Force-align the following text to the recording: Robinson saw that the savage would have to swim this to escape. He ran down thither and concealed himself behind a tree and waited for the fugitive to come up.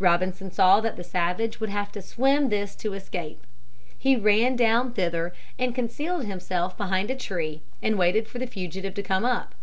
Robinson 0.00 0.50
saw 0.50 0.80
that 0.80 0.96
the 0.96 1.04
savage 1.04 1.60
would 1.60 1.70
have 1.70 1.92
to 1.92 2.02
swim 2.02 2.48
this 2.48 2.74
to 2.74 2.94
escape. 2.94 3.46
He 3.96 4.16
ran 4.16 4.56
down 4.56 4.92
thither 4.92 5.32
and 5.56 5.72
concealed 5.72 6.24
himself 6.24 6.76
behind 6.76 7.12
a 7.12 7.14
tree 7.14 7.62
and 7.80 7.96
waited 7.96 8.26
for 8.26 8.40
the 8.40 8.46
fugitive 8.48 8.94
to 8.94 9.04
come 9.04 9.24
up. 9.24 9.54